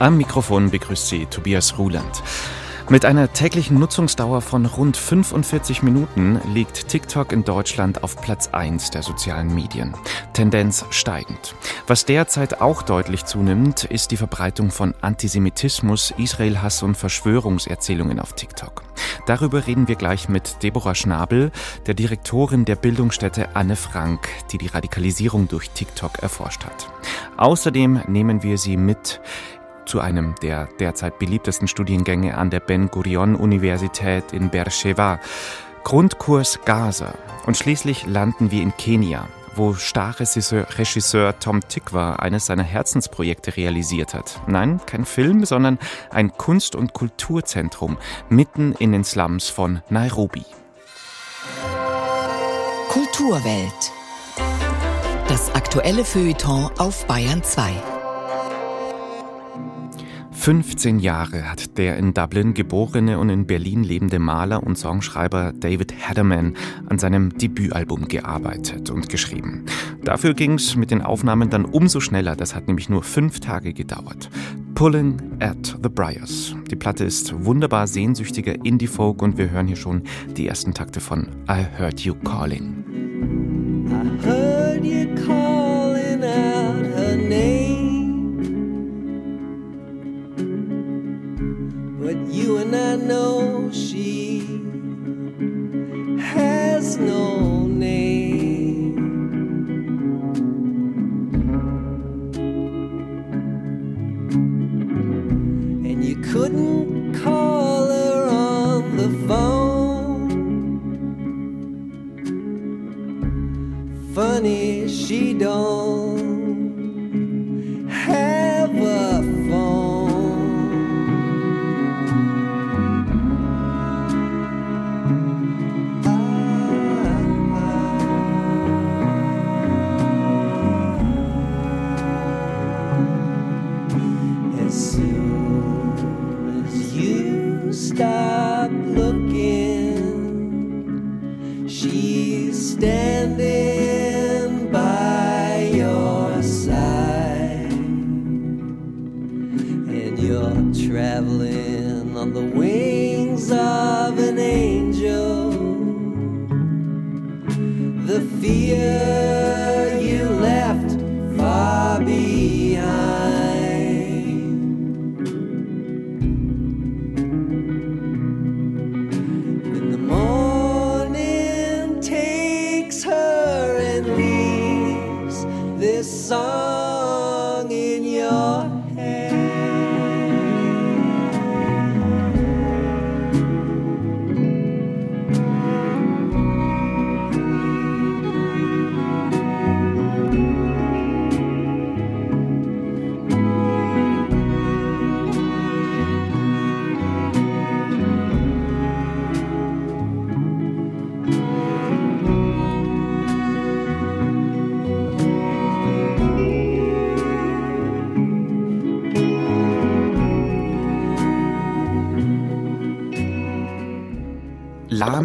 [0.00, 2.22] Am Mikrofon begrüßt Sie Tobias Ruland.
[2.88, 8.92] Mit einer täglichen Nutzungsdauer von rund 45 Minuten liegt TikTok in Deutschland auf Platz 1
[8.92, 9.94] der sozialen Medien.
[10.34, 11.56] Tendenz steigend.
[11.88, 18.84] Was derzeit auch deutlich zunimmt, ist die Verbreitung von Antisemitismus, Israelhass und Verschwörungserzählungen auf TikTok.
[19.26, 21.50] Darüber reden wir gleich mit Deborah Schnabel,
[21.86, 26.88] der Direktorin der Bildungsstätte Anne Frank, die die Radikalisierung durch TikTok erforscht hat.
[27.36, 29.20] Außerdem nehmen wir Sie mit
[29.88, 35.18] zu einem der derzeit beliebtesten Studiengänge an der Ben Gurion Universität in Beersheba.
[35.82, 37.14] Grundkurs Gaza.
[37.46, 44.40] Und schließlich landen wir in Kenia, wo Starregisseur Tom Tikwa eines seiner Herzensprojekte realisiert hat.
[44.46, 45.78] Nein, kein Film, sondern
[46.10, 47.96] ein Kunst- und Kulturzentrum
[48.28, 50.44] mitten in den Slums von Nairobi.
[52.88, 53.92] Kulturwelt.
[55.28, 57.97] Das aktuelle Feuilleton auf Bayern 2.
[60.48, 65.92] 15 Jahre hat der in Dublin geborene und in Berlin lebende Maler und Songschreiber David
[66.08, 69.66] Haderman an seinem Debütalbum gearbeitet und geschrieben.
[70.02, 73.74] Dafür ging es mit den Aufnahmen dann umso schneller, das hat nämlich nur fünf Tage
[73.74, 74.30] gedauert.
[74.74, 76.56] Pulling at the Briars.
[76.70, 81.28] Die Platte ist wunderbar sehnsüchtiger Indie-Folk und wir hören hier schon die ersten Takte von
[81.46, 82.86] I Heard You Calling.
[92.16, 94.77] You and I know she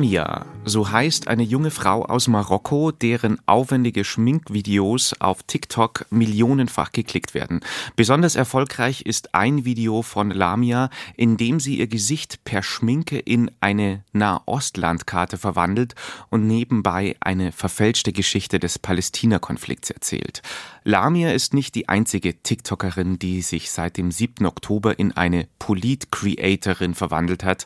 [0.04, 7.34] Lamia, so heißt eine junge Frau aus Marokko, deren aufwendige Schminkvideos auf TikTok millionenfach geklickt
[7.34, 7.62] werden.
[7.96, 13.50] Besonders erfolgreich ist ein Video von Lamia, in dem sie ihr Gesicht per Schminke in
[13.62, 15.96] eine Nahostlandkarte verwandelt
[16.30, 20.42] und nebenbei eine verfälschte Geschichte des Palästina-Konflikts erzählt.
[20.84, 24.46] Lamia ist nicht die einzige TikTokerin, die sich seit dem 7.
[24.46, 27.66] Oktober in eine Polit-Creatorin verwandelt hat.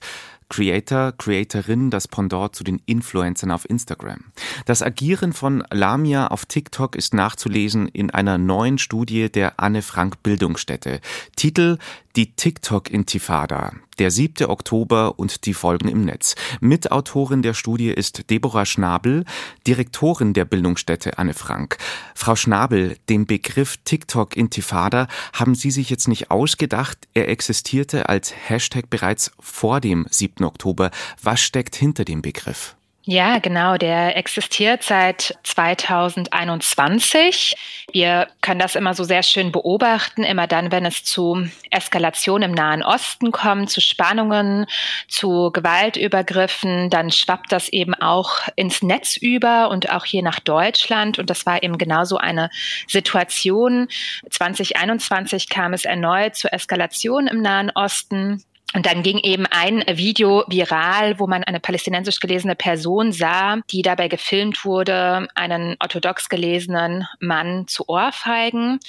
[0.49, 4.25] Creator, Creatorin, das Pendant zu den Influencern auf Instagram.
[4.65, 10.23] Das Agieren von Lamia auf TikTok ist nachzulesen in einer neuen Studie der Anne Frank
[10.23, 11.01] Bildungsstätte.
[11.35, 11.77] Titel
[12.17, 14.47] die TikTok-Intifada, der 7.
[14.47, 16.33] Oktober und die Folgen im Netz.
[16.59, 19.23] Mitautorin der Studie ist Deborah Schnabel,
[19.67, 21.77] Direktorin der Bildungsstätte Anne Frank.
[22.15, 27.07] Frau Schnabel, den Begriff TikTok-Intifada haben Sie sich jetzt nicht ausgedacht.
[27.13, 30.36] Er existierte als Hashtag bereits vor dem 7.
[30.45, 30.91] Oktober.
[31.21, 32.77] Was steckt hinter dem Begriff?
[33.09, 33.77] Ja, genau.
[33.77, 37.55] Der existiert seit 2021.
[37.93, 42.51] Wir können das immer so sehr schön beobachten, immer dann, wenn es zu Eskalation im
[42.51, 44.65] Nahen Osten kommt, zu Spannungen,
[45.07, 51.17] zu Gewaltübergriffen, dann schwappt das eben auch ins Netz über und auch hier nach Deutschland.
[51.17, 52.49] Und das war eben genauso eine
[52.89, 53.87] Situation.
[54.29, 58.43] 2021 kam es erneut zur Eskalation im Nahen Osten.
[58.73, 63.81] Und dann ging eben ein Video viral, wo man eine palästinensisch gelesene Person sah, die
[63.81, 68.79] dabei gefilmt wurde, einen orthodox gelesenen Mann zu ohrfeigen.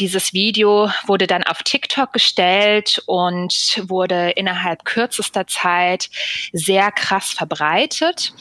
[0.00, 6.10] Dieses Video wurde dann auf TikTok gestellt und wurde innerhalb kürzester Zeit
[6.52, 8.32] sehr krass verbreitet.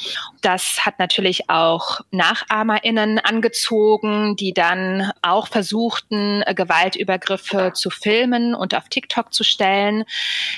[0.42, 8.90] Das hat natürlich auch NachahmerInnen angezogen, die dann auch versuchten, Gewaltübergriffe zu filmen und auf
[8.90, 10.06] TikTok zu stellen.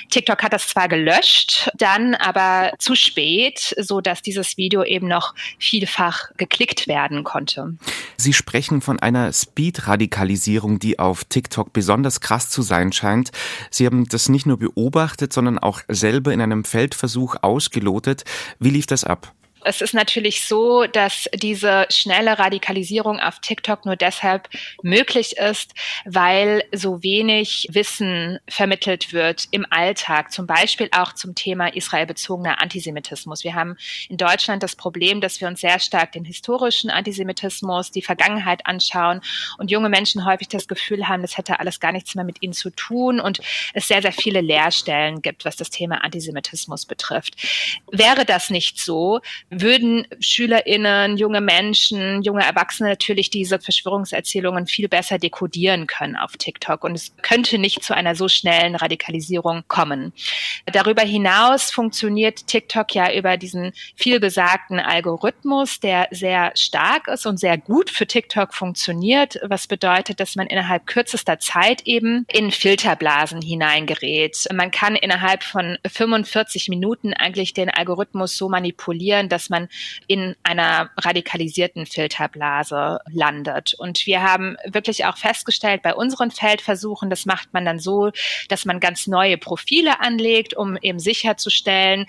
[0.08, 5.34] TikTok hat das zwar gelöscht, dann aber zu spät, so dass dieses Video eben noch
[5.58, 7.76] vielfach geklickt werden konnte.
[8.16, 13.32] Sie sprechen von einer Speed-Radikalisierung, die auf TikTok besonders krass zu sein scheint.
[13.70, 18.24] Sie haben das nicht nur beobachtet, sondern auch selber in einem Feldversuch ausgelotet.
[18.60, 19.32] Wie lief das ab?
[19.64, 24.48] Es ist natürlich so, dass diese schnelle Radikalisierung auf TikTok nur deshalb
[24.82, 25.72] möglich ist,
[26.04, 33.44] weil so wenig Wissen vermittelt wird im Alltag, zum Beispiel auch zum Thema israelbezogener Antisemitismus.
[33.44, 33.76] Wir haben
[34.08, 39.20] in Deutschland das Problem, dass wir uns sehr stark den historischen Antisemitismus, die Vergangenheit anschauen
[39.58, 42.52] und junge Menschen häufig das Gefühl haben, das hätte alles gar nichts mehr mit ihnen
[42.52, 43.40] zu tun und
[43.74, 47.34] es sehr, sehr viele Leerstellen gibt, was das Thema Antisemitismus betrifft.
[47.90, 49.20] Wäre das nicht so,
[49.60, 56.84] würden SchülerInnen, junge Menschen, junge Erwachsene natürlich diese Verschwörungserzählungen viel besser dekodieren können auf TikTok.
[56.84, 60.12] Und es könnte nicht zu einer so schnellen Radikalisierung kommen.
[60.66, 67.58] Darüber hinaus funktioniert TikTok ja über diesen vielbesagten Algorithmus, der sehr stark ist und sehr
[67.58, 74.46] gut für TikTok funktioniert, was bedeutet, dass man innerhalb kürzester Zeit eben in Filterblasen hineingerät.
[74.52, 79.68] Man kann innerhalb von 45 Minuten eigentlich den Algorithmus so manipulieren, dass man
[80.06, 83.74] in einer radikalisierten Filterblase landet.
[83.74, 88.12] Und wir haben wirklich auch festgestellt bei unseren Feldversuchen, das macht man dann so,
[88.48, 92.06] dass man ganz neue Profile anlegt, um eben sicherzustellen,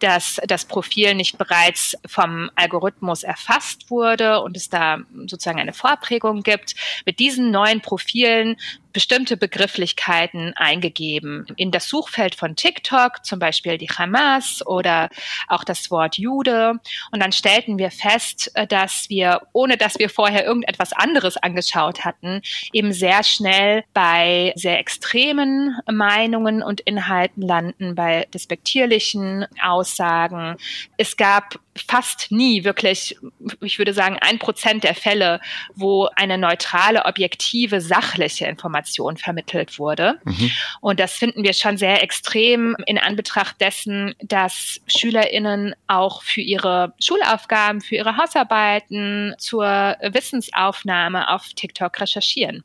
[0.00, 6.42] dass das Profil nicht bereits vom Algorithmus erfasst wurde und es da sozusagen eine Vorprägung
[6.42, 6.74] gibt.
[7.06, 8.56] Mit diesen neuen Profilen
[8.96, 11.46] bestimmte Begrifflichkeiten eingegeben.
[11.58, 15.10] In das Suchfeld von TikTok, zum Beispiel die Hamas oder
[15.48, 16.80] auch das Wort Jude.
[17.12, 22.06] Und dann stellten wir fest, äh, dass wir, ohne dass wir vorher irgendetwas anderes angeschaut
[22.06, 22.40] hatten,
[22.72, 30.56] eben sehr schnell bei sehr extremen Meinungen und Inhalten landen, bei despektierlichen Aussagen.
[30.96, 33.16] Es gab fast nie wirklich,
[33.62, 35.40] ich würde sagen, ein Prozent der Fälle,
[35.74, 40.20] wo eine neutrale, objektive, sachliche Information vermittelt wurde.
[40.24, 40.50] Mhm.
[40.80, 46.94] Und das finden wir schon sehr extrem in Anbetracht dessen, dass SchülerInnen auch für ihre
[47.00, 52.64] Schulaufgaben, für ihre Hausarbeiten, zur Wissensaufnahme auf TikTok recherchieren.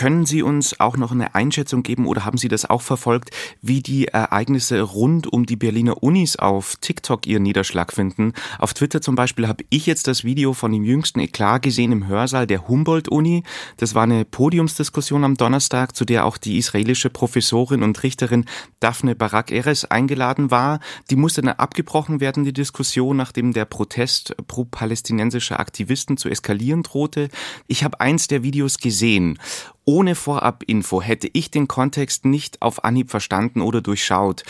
[0.00, 3.82] Können Sie uns auch noch eine Einschätzung geben oder haben Sie das auch verfolgt, wie
[3.82, 8.32] die Ereignisse rund um die Berliner Unis auf TikTok ihren Niederschlag finden?
[8.58, 12.06] Auf Twitter zum Beispiel habe ich jetzt das Video von dem jüngsten Eklat gesehen im
[12.06, 13.42] Hörsaal der Humboldt-Uni.
[13.76, 18.46] Das war eine Podiumsdiskussion am Donnerstag, zu der auch die israelische Professorin und Richterin
[18.80, 20.80] Daphne Barak Eres eingeladen war.
[21.10, 27.28] Die musste dann abgebrochen werden, die Diskussion, nachdem der Protest pro-palästinensischer Aktivisten zu eskalieren drohte.
[27.66, 29.38] Ich habe eins der Videos gesehen
[29.84, 34.44] ohne Vorabinfo hätte ich den Kontext nicht auf Anhieb verstanden oder durchschaut.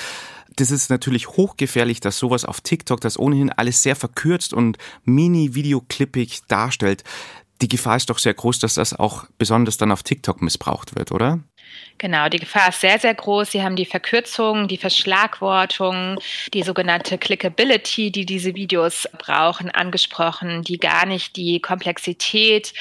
[0.57, 6.43] Das ist natürlich hochgefährlich, dass sowas auf TikTok, das ohnehin alles sehr verkürzt und mini-videoclippig
[6.49, 7.05] darstellt.
[7.63, 11.13] Die Gefahr ist doch sehr groß, dass das auch besonders dann auf TikTok missbraucht wird,
[11.13, 11.41] oder?
[12.01, 13.51] Genau, die Gefahr ist sehr, sehr groß.
[13.51, 16.19] Sie haben die Verkürzung, die Verschlagwortung,
[16.55, 22.73] die sogenannte Clickability, die diese Videos brauchen, angesprochen, die gar nicht die Komplexität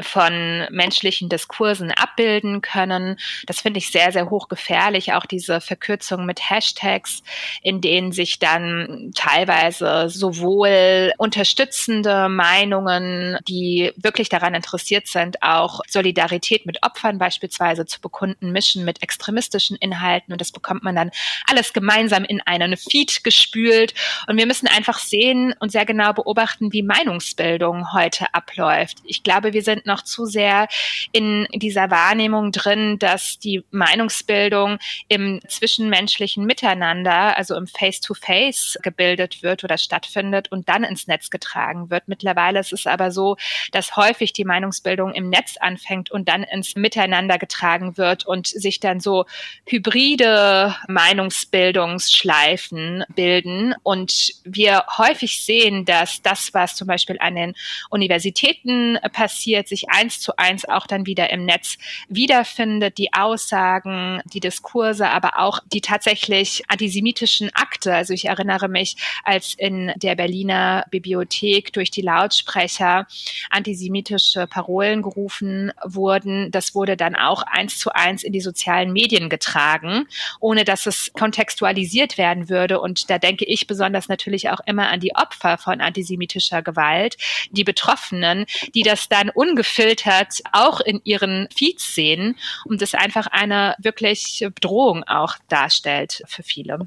[0.00, 3.16] von menschlichen Diskursen abbilden können.
[3.46, 5.12] Das finde ich sehr, sehr hochgefährlich.
[5.12, 7.24] Auch diese Verkürzung mit Hashtags,
[7.62, 16.64] in denen sich dann teilweise sowohl unterstützende Meinungen, die wirklich daran interessiert sind, auch Solidarität
[16.64, 21.10] mit Opfern beispielsweise zu bekunden, mischen mit extremistischen Inhalten und das bekommt man dann
[21.46, 23.94] alles gemeinsam in einen Feed gespült.
[24.26, 28.98] Und wir müssen einfach sehen und sehr genau beobachten, wie Meinungsbildung heute abläuft.
[29.04, 30.68] Ich glaube, wir sind noch zu sehr
[31.12, 34.78] in dieser Wahrnehmung drin, dass die Meinungsbildung
[35.08, 41.30] im zwischenmenschlichen Miteinander, also im Face-to-Face -face gebildet wird oder stattfindet und dann ins Netz
[41.30, 42.08] getragen wird.
[42.08, 43.36] Mittlerweile ist es aber so,
[43.72, 48.78] dass häufig die Meinungsbildung im Netz anfängt und dann ins Miteinander getragen wird und sich
[48.78, 49.24] dann so
[49.66, 53.74] hybride Meinungsbildungsschleifen bilden.
[53.82, 57.54] Und wir häufig sehen, dass das, was zum Beispiel an den
[57.88, 62.98] Universitäten passiert, sich eins zu eins auch dann wieder im Netz wiederfindet.
[62.98, 67.94] Die Aussagen, die Diskurse, aber auch die tatsächlich antisemitischen Akte.
[67.94, 73.06] Also ich erinnere mich, als in der Berliner Bibliothek durch die Lautsprecher
[73.50, 76.50] antisemitische Parolen gerufen wurden.
[76.50, 80.06] Das wurde dann auch eins zu eins in die sozialen Medien getragen,
[80.40, 82.80] ohne dass es kontextualisiert werden würde.
[82.80, 87.16] Und da denke ich besonders natürlich auch immer an die Opfer von antisemitischer Gewalt,
[87.50, 93.74] die Betroffenen, die das dann ungefiltert auch in ihren Feeds sehen und es einfach eine
[93.78, 96.86] wirklich Bedrohung auch darstellt für viele.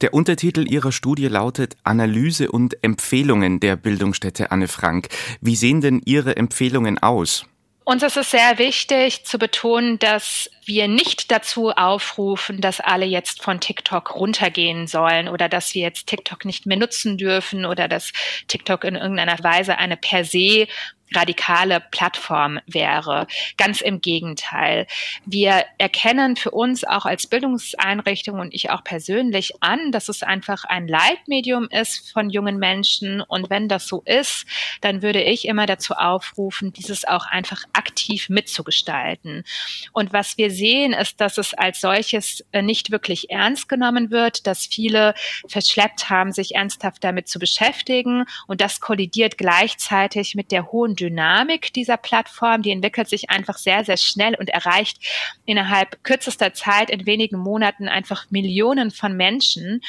[0.00, 5.08] Der Untertitel Ihrer Studie lautet Analyse und Empfehlungen der Bildungsstätte Anne Frank.
[5.40, 7.46] Wie sehen denn Ihre Empfehlungen aus?
[7.86, 13.42] Uns ist es sehr wichtig zu betonen, dass wir nicht dazu aufrufen, dass alle jetzt
[13.42, 18.12] von TikTok runtergehen sollen oder dass wir jetzt TikTok nicht mehr nutzen dürfen oder dass
[18.48, 20.66] TikTok in irgendeiner Weise eine per se
[21.12, 23.26] radikale Plattform wäre.
[23.56, 24.86] Ganz im Gegenteil.
[25.26, 30.64] Wir erkennen für uns auch als Bildungseinrichtung und ich auch persönlich an, dass es einfach
[30.64, 33.20] ein Leitmedium ist von jungen Menschen.
[33.20, 34.46] Und wenn das so ist,
[34.80, 39.44] dann würde ich immer dazu aufrufen, dieses auch einfach aktiv mitzugestalten.
[39.92, 44.46] Und was wir sehen, ist, dass es als solches äh, nicht wirklich ernst genommen wird,
[44.46, 45.14] dass viele
[45.48, 48.24] verschleppt haben, sich ernsthaft damit zu beschäftigen.
[48.46, 52.62] Und das kollidiert gleichzeitig mit der hohen Dynamik dieser Plattform.
[52.62, 54.98] Die entwickelt sich einfach sehr, sehr schnell und erreicht
[55.44, 59.80] innerhalb kürzester Zeit in wenigen Monaten einfach Millionen von Menschen.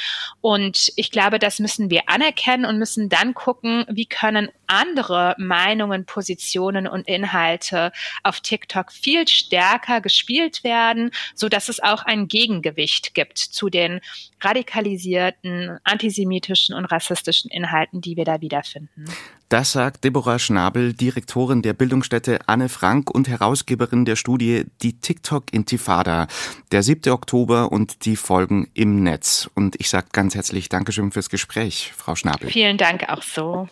[0.41, 6.05] Und ich glaube, das müssen wir anerkennen und müssen dann gucken, wie können andere Meinungen,
[6.05, 7.91] Positionen und Inhalte
[8.23, 14.01] auf TikTok viel stärker gespielt werden, so dass es auch ein Gegengewicht gibt zu den
[14.41, 19.05] radikalisierten antisemitischen und rassistischen Inhalten, die wir da wiederfinden.
[19.49, 26.27] Das sagt Deborah Schnabel, Direktorin der Bildungsstätte Anne Frank und Herausgeberin der Studie Die TikTok-Intifada,
[26.71, 27.13] der 7.
[27.13, 29.47] Oktober und die Folgen im Netz.
[29.53, 32.49] Und ich sage ganz herzlich Dankeschön fürs Gespräch, Frau Schnabel.
[32.49, 33.69] Vielen Dank auch so.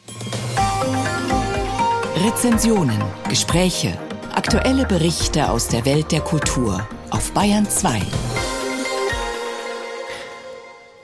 [2.24, 3.98] Rezensionen, Gespräche,
[4.36, 8.00] aktuelle Berichte aus der Welt der Kultur auf Bayern 2.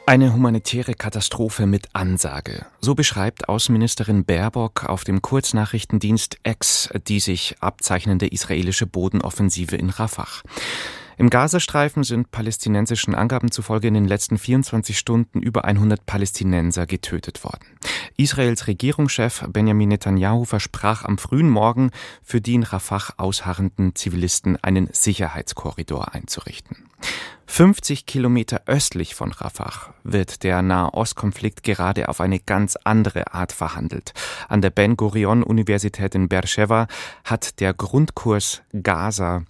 [0.10, 2.66] Eine humanitäre Katastrophe mit Ansage.
[2.82, 10.42] So beschreibt Außenministerin Baerbock auf dem Kurznachrichtendienst X die sich abzeichnende israelische Bodenoffensive in Rafah.
[11.20, 17.44] Im Gazastreifen sind palästinensischen Angaben zufolge in den letzten 24 Stunden über 100 Palästinenser getötet
[17.44, 17.66] worden.
[18.16, 21.92] Israels Regierungschef Benjamin Netanyahu versprach am frühen Morgen,
[22.24, 26.86] für die in Rafah ausharrenden Zivilisten einen Sicherheitskorridor einzurichten.
[27.48, 34.14] 50 Kilometer östlich von Rafah wird der Nahostkonflikt gerade auf eine ganz andere Art verhandelt.
[34.48, 36.88] An der Ben Gurion Universität in Beersheba
[37.26, 39.44] hat der Grundkurs Gaza,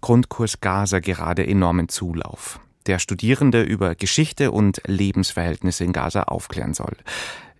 [0.00, 2.60] Grundkurs Gaza gerade enormen Zulauf.
[2.86, 6.96] Der Studierende über Geschichte und Lebensverhältnisse in Gaza aufklären soll.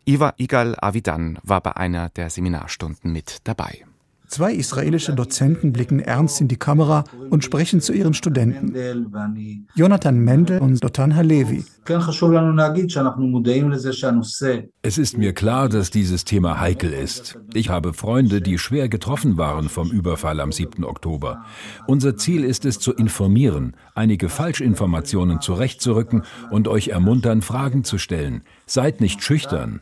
[0.05, 3.85] Iva Igal Avidan war bei einer der Seminarstunden mit dabei.
[4.31, 9.67] Zwei israelische Dozenten blicken ernst in die Kamera und sprechen zu ihren Studenten.
[9.75, 11.65] Jonathan Mendel und Dotan Halevi.
[14.83, 17.39] Es ist mir klar, dass dieses Thema heikel ist.
[17.55, 20.85] Ich habe Freunde, die schwer getroffen waren vom Überfall am 7.
[20.85, 21.45] Oktober.
[21.87, 28.43] Unser Ziel ist es zu informieren, einige Falschinformationen zurechtzurücken und euch ermuntern, Fragen zu stellen.
[28.67, 29.81] Seid nicht schüchtern.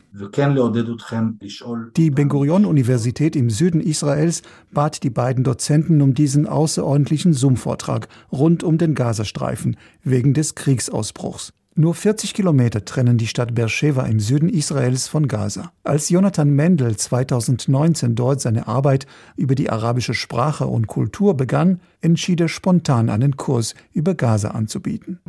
[1.97, 4.41] Die Ben Gurion-Universität im Süden Israels
[4.71, 11.53] bat die beiden Dozenten um diesen außerordentlichen Zoom-Vortrag rund um den Gazastreifen wegen des Kriegsausbruchs.
[11.75, 15.71] Nur 40 Kilometer trennen die Stadt Beersheba im Süden Israels von Gaza.
[15.83, 19.05] Als Jonathan Mendel 2019 dort seine Arbeit
[19.37, 25.19] über die arabische Sprache und Kultur begann, entschied er spontan einen Kurs über Gaza anzubieten.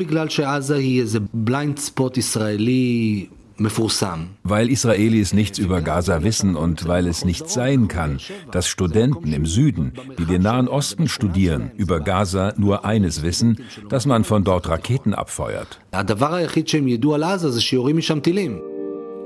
[4.43, 8.19] Weil Israelis nichts über Gaza wissen und weil es nicht sein kann,
[8.51, 14.07] dass Studenten im Süden, die den Nahen Osten studieren, über Gaza nur eines wissen, dass
[14.07, 15.81] man von dort Raketen abfeuert.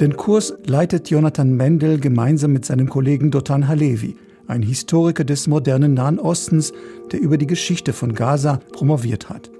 [0.00, 4.16] Den Kurs leitet Jonathan Mendel gemeinsam mit seinem Kollegen Dotan Halevi,
[4.48, 6.72] ein Historiker des modernen Nahen Ostens,
[7.12, 9.52] der über die Geschichte von Gaza promoviert hat.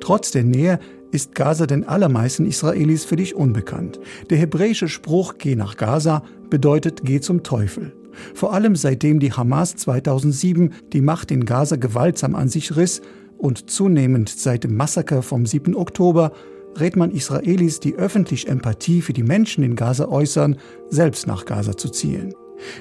[0.00, 0.78] Trotz der Nähe
[1.12, 4.00] ist Gaza den allermeisten Israelis völlig unbekannt.
[4.30, 7.92] Der hebräische Spruch Geh nach Gaza bedeutet Geh zum Teufel.
[8.34, 13.02] Vor allem seitdem die Hamas 2007 die Macht in Gaza gewaltsam an sich riss
[13.38, 15.74] und zunehmend seit dem Massaker vom 7.
[15.74, 16.32] Oktober
[16.78, 20.56] rät man Israelis, die öffentlich Empathie für die Menschen in Gaza äußern,
[20.88, 22.34] selbst nach Gaza zu zielen.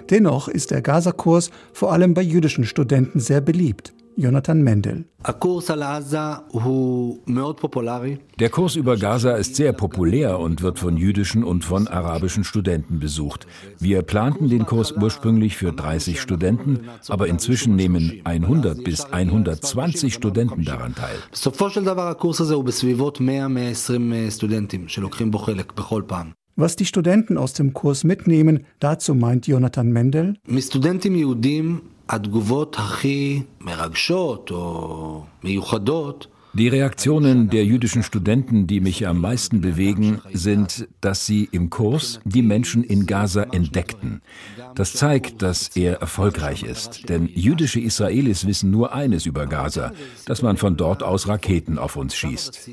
[0.09, 3.93] Dennoch ist der Gaza-Kurs vor allem bei jüdischen Studenten sehr beliebt.
[4.19, 5.05] Jonathan Mendel.
[8.37, 12.99] Der Kurs über Gaza ist sehr populär und wird von jüdischen und von arabischen Studenten
[12.99, 13.47] besucht.
[13.79, 20.65] Wir planten den Kurs ursprünglich für 30 Studenten, aber inzwischen nehmen 100 bis 120 Studenten
[20.65, 21.15] daran teil.
[26.57, 30.33] Was die Studenten aus dem Kurs mitnehmen, dazu meint Jonathan Mendel.
[32.09, 36.27] התגובות הכי מרגשות או מיוחדות
[36.59, 42.19] Die Reaktionen der jüdischen Studenten, die mich am meisten bewegen, sind, dass sie im Kurs
[42.25, 44.21] die Menschen in Gaza entdeckten.
[44.75, 47.07] Das zeigt, dass er erfolgreich ist.
[47.07, 49.93] Denn jüdische Israelis wissen nur eines über Gaza,
[50.25, 52.71] dass man von dort aus Raketen auf uns schießt.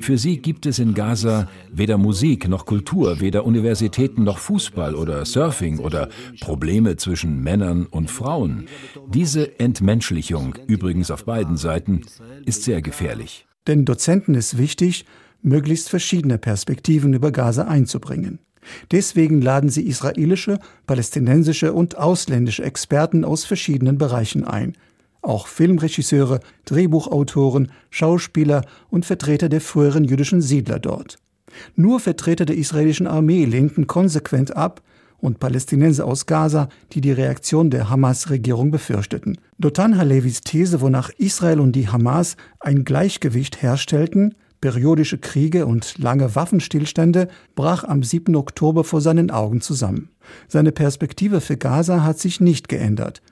[0.00, 5.24] Für sie gibt es in Gaza weder Musik noch Kultur, weder Universitäten noch Fußball oder
[5.24, 8.66] Surfing oder Probleme zwischen Männern und Frauen.
[9.08, 12.02] Diese Entmenschlichung, übrigens auf beiden Seiten,
[12.44, 13.46] ist sehr gefährlich gefährlich.
[13.66, 15.06] Denn Dozenten ist wichtig,
[15.42, 18.38] möglichst verschiedene Perspektiven über Gaza einzubringen.
[18.92, 24.74] Deswegen laden sie israelische, palästinensische und ausländische Experten aus verschiedenen Bereichen ein.
[25.20, 31.18] Auch Filmregisseure, Drehbuchautoren, Schauspieler und Vertreter der früheren jüdischen Siedler dort.
[31.76, 34.82] Nur Vertreter der israelischen Armee lehnten konsequent ab,
[35.24, 39.38] und Palästinenser aus Gaza, die die Reaktion der Hamas-Regierung befürchteten.
[39.58, 46.34] Dotan Halevis These, wonach Israel und die Hamas ein Gleichgewicht herstellten, periodische Kriege und lange
[46.34, 48.36] Waffenstillstände, brach am 7.
[48.36, 50.10] Oktober vor seinen Augen zusammen.
[50.46, 53.22] Seine Perspektive für Gaza hat sich nicht geändert.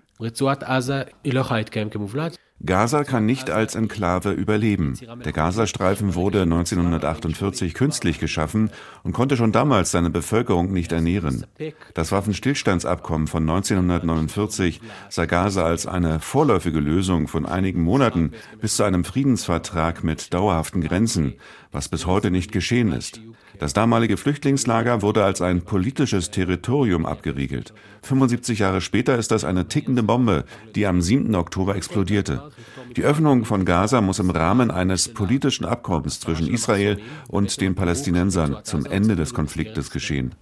[2.65, 4.97] Gaza kann nicht als Enklave überleben.
[5.25, 8.71] Der Gazastreifen wurde 1948 künstlich geschaffen
[9.03, 11.47] und konnte schon damals seine Bevölkerung nicht ernähren.
[11.95, 18.85] Das Waffenstillstandsabkommen von 1949 sah Gaza als eine vorläufige Lösung von einigen Monaten bis zu
[18.85, 21.35] einem Friedensvertrag mit dauerhaften Grenzen,
[21.73, 23.21] was bis heute nicht geschehen ist.
[23.63, 27.73] Das damalige Flüchtlingslager wurde als ein politisches Territorium abgeriegelt.
[28.03, 31.33] 75 Jahre später ist das eine tickende Bombe, die am 7.
[31.37, 32.51] Oktober explodierte.
[32.97, 36.99] Die Öffnung von Gaza muss im Rahmen eines politischen Abkommens zwischen Israel
[37.29, 40.35] und den Palästinensern zum Ende des Konfliktes geschehen.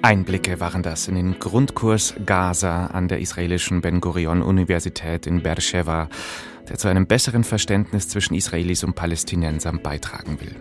[0.00, 6.08] Einblicke waren das in den Grundkurs Gaza an der israelischen Ben Gurion Universität in Beersheba
[6.68, 10.54] der zu einem besseren Verständnis zwischen Israelis und Palästinensern beitragen will.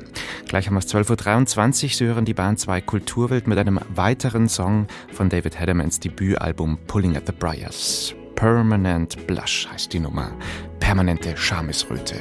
[0.47, 5.29] Gleich um 12.23 Uhr, Sie hören die Bahn 2 Kulturwelt mit einem weiteren Song von
[5.29, 8.13] David Heddermans Debütalbum Pulling at the Briars.
[8.35, 10.31] Permanent Blush heißt die Nummer.
[10.79, 12.15] Permanente Schamesröte.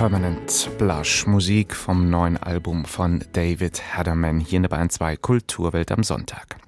[0.00, 5.92] Permanent Blush, Musik vom neuen Album von David Hadderman hier in der Bayern 2 Kulturwelt
[5.92, 6.59] am Sonntag.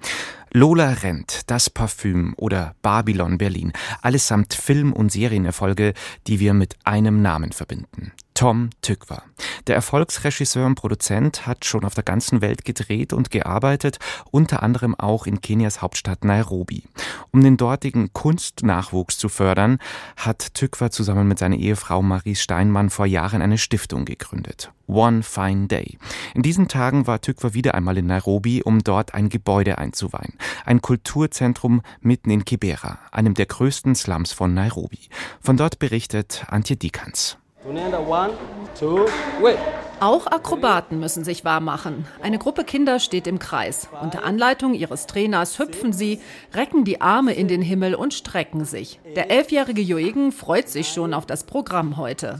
[0.55, 5.95] Lola rennt, das Parfüm oder Babylon Berlin, allesamt Film- und Serienerfolge,
[6.27, 8.11] die wir mit einem Namen verbinden.
[8.35, 9.23] Tom Tykwer.
[9.67, 13.99] Der Erfolgsregisseur und Produzent hat schon auf der ganzen Welt gedreht und gearbeitet,
[14.31, 16.83] unter anderem auch in Kenias Hauptstadt Nairobi.
[17.31, 19.77] Um den dortigen Kunstnachwuchs zu fördern,
[20.17, 24.71] hat Tykwer zusammen mit seiner Ehefrau Marie Steinmann vor Jahren eine Stiftung gegründet.
[24.87, 25.97] One Fine Day.
[26.33, 30.33] In diesen Tagen war Tykwer wieder einmal in Nairobi, um dort ein Gebäude einzuweihen.
[30.65, 35.09] Ein Kulturzentrum mitten in Kibera, einem der größten Slums von Nairobi.
[35.41, 37.37] Von dort berichtet Antje Dikans.
[37.65, 38.33] One,
[38.77, 39.05] two,
[39.41, 39.57] wait.
[40.03, 42.05] Auch Akrobaten müssen sich wahr machen.
[42.21, 43.87] Eine Gruppe Kinder steht im Kreis.
[44.01, 46.19] Unter Anleitung ihres Trainers hüpfen sie,
[46.53, 48.99] recken die Arme in den Himmel und strecken sich.
[49.15, 52.37] Der elfjährige Joegen freut sich schon auf das Programm heute.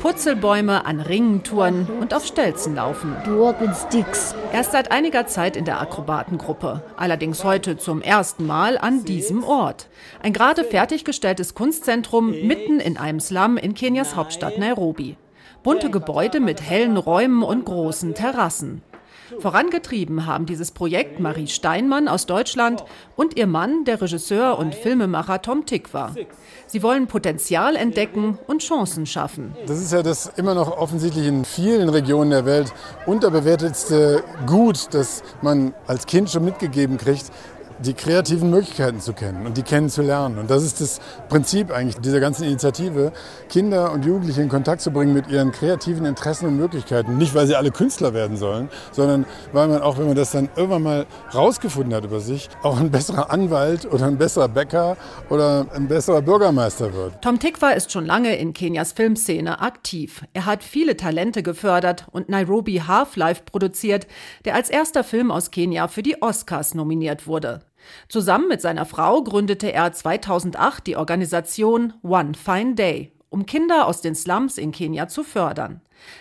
[0.00, 3.16] Putzelbäume an Ringen touren und auf Stelzen laufen.
[4.52, 6.84] Er ist seit einiger Zeit in der Akrobatengruppe.
[6.96, 9.88] Allerdings heute zum ersten Mal an diesem Ort.
[10.22, 15.16] Ein gerade fertiggestelltes Kunstzentrum mitten in einem Slum in Kenias Hauptstadt Nairobi.
[15.62, 18.82] Bunte Gebäude mit hellen Räumen und großen Terrassen.
[19.38, 22.84] Vorangetrieben haben dieses Projekt Marie Steinmann aus Deutschland
[23.16, 26.14] und ihr Mann, der Regisseur und Filmemacher Tom Tikva.
[26.66, 29.56] Sie wollen Potenzial entdecken und Chancen schaffen.
[29.66, 32.72] Das ist ja das immer noch offensichtlich in vielen Regionen der Welt
[33.06, 37.30] unterbewertetste Gut, das man als Kind schon mitgegeben kriegt,
[37.82, 40.38] die kreativen Möglichkeiten zu kennen und die kennenzulernen.
[40.38, 43.12] Und das ist das Prinzip eigentlich dieser ganzen Initiative,
[43.48, 47.18] Kinder und Jugendliche in Kontakt zu bringen mit ihren kreativen Interessen und Möglichkeiten.
[47.18, 50.48] Nicht, weil sie alle Künstler werden sollen, sondern weil man auch, wenn man das dann
[50.56, 54.96] irgendwann mal rausgefunden hat über sich, auch ein besserer Anwalt oder ein besserer Bäcker
[55.28, 57.20] oder ein besserer Bürgermeister wird.
[57.22, 60.22] Tom Tikva ist schon lange in Kenias Filmszene aktiv.
[60.32, 64.06] Er hat viele Talente gefördert und Nairobi Half-Life produziert,
[64.44, 67.60] der als erster Film aus Kenia für die Oscars nominiert wurde.
[68.08, 74.00] Zusammen mit seiner Frau gründete er 2008 die Organisation One Fine Day, um Kinder aus
[74.00, 75.80] den Slums in Kenia zu fördern.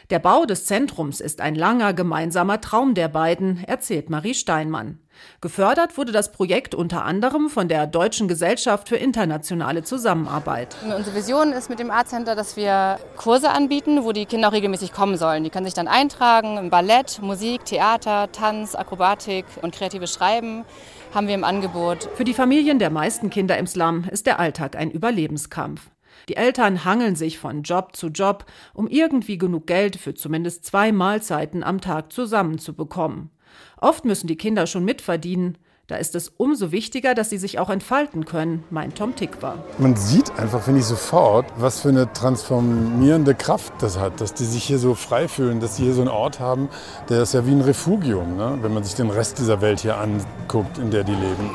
[0.10, 5.00] Der Bau des Zentrums ist ein langer gemeinsamer Traum der beiden, erzählt Marie Steinmann.
[5.42, 10.76] Gefördert wurde das Projekt unter anderem von der Deutschen Gesellschaft für internationale Zusammenarbeit.
[10.84, 14.54] Unsere Vision ist mit dem Art Center, dass wir Kurse anbieten, wo die Kinder auch
[14.54, 15.44] regelmäßig kommen sollen.
[15.44, 20.66] Die können sich dann eintragen im Ballett, Musik, Theater, Tanz, Akrobatik und kreatives Schreiben
[21.14, 22.10] haben wir im Angebot.
[22.16, 25.90] Für die Familien der meisten Kinder im Slum ist der Alltag ein Überlebenskampf.
[26.30, 30.92] Die Eltern hangeln sich von Job zu Job, um irgendwie genug Geld für zumindest zwei
[30.92, 33.32] Mahlzeiten am Tag zusammenzubekommen.
[33.80, 35.58] Oft müssen die Kinder schon mitverdienen.
[35.92, 39.56] Da ist es umso wichtiger, dass sie sich auch entfalten können, meint Tom Tikwa.
[39.78, 44.46] Man sieht einfach, finde ich, sofort, was für eine transformierende Kraft das hat, dass die
[44.46, 46.70] sich hier so frei fühlen, dass sie hier so einen Ort haben,
[47.10, 48.60] der ist ja wie ein Refugium, ne?
[48.62, 51.50] wenn man sich den Rest dieser Welt hier anguckt, in der die leben.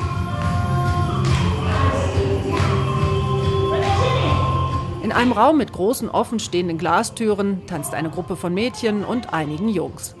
[5.01, 10.15] In einem Raum mit großen offenstehenden Glastüren tanzt eine Gruppe von Mädchen und einigen Jungs.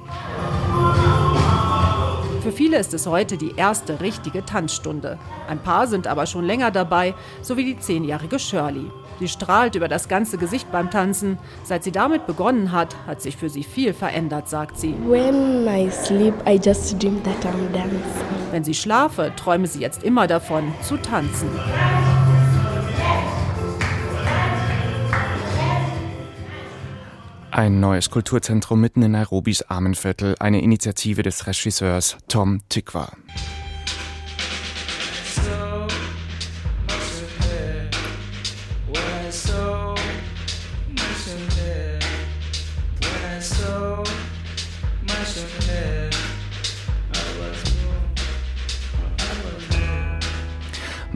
[2.47, 5.19] Für viele ist es heute die erste richtige Tanzstunde.
[5.49, 8.89] Ein paar sind aber schon länger dabei, so wie die zehnjährige Shirley.
[9.19, 11.37] Sie strahlt über das ganze Gesicht beim Tanzen.
[11.65, 14.95] Seit sie damit begonnen hat, hat sich für sie viel verändert, sagt sie.
[15.91, 16.35] Sleep,
[18.51, 21.49] Wenn sie schlafe, träume sie jetzt immer davon, zu tanzen.
[27.57, 33.11] Ein neues Kulturzentrum mitten in Nairobis Armenviertel, eine Initiative des Regisseurs Tom Tikwa.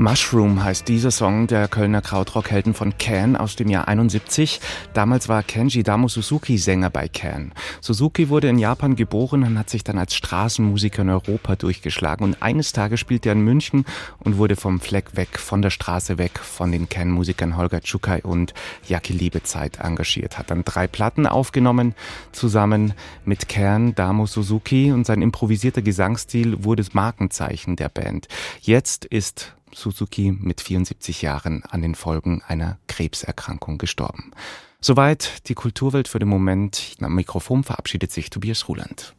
[0.02, 4.60] Mushroom heißt dieser Song der Kölner Krautrock-Helden von Can aus dem Jahr 71.
[4.96, 7.54] Damals war Kenji Damo Suzuki Sänger bei Can.
[7.82, 12.24] Suzuki wurde in Japan geboren und hat sich dann als Straßenmusiker in Europa durchgeschlagen.
[12.24, 13.86] Und eines Tages spielte er in München
[14.18, 18.56] und wurde vom Fleck weg, von der Straße weg, von den Can-Musikern Holger Tschukai und
[18.88, 20.40] Jaki Liebezeit engagiert.
[20.40, 21.94] Hat dann drei Platten aufgenommen,
[22.32, 28.28] zusammen mit Can, Damo Suzuki und sein improvisierter Gesangsstil wurde das Markenzeichen der Band.
[28.62, 34.32] Jetzt ist Suzuki mit 74 Jahren an den Folgen einer Krebserkrankung gestorben.
[34.80, 36.96] Soweit die Kulturwelt für den Moment.
[37.02, 39.14] Am Mikrofon verabschiedet sich Tobias Ruland.